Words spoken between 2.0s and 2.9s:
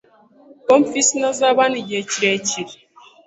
kirekire.